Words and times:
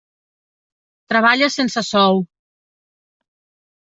Treballa 1.11 1.49
sense 1.57 1.83
sou. 1.89 2.17